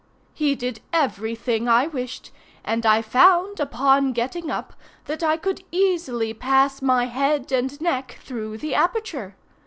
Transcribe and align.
He 0.33 0.55
did 0.55 0.81
every 0.91 1.35
thing 1.35 1.67
I 1.69 1.85
wished, 1.85 2.31
and 2.65 2.87
I 2.87 3.03
found, 3.03 3.59
upon 3.59 4.13
getting 4.13 4.49
up, 4.49 4.73
that 5.05 5.21
I 5.21 5.37
could 5.37 5.63
easily 5.69 6.33
pass 6.33 6.81
my 6.81 7.05
head 7.05 7.51
and 7.51 7.79
neck 7.79 8.17
through 8.23 8.57
the 8.57 8.73
aperture. 8.73 9.35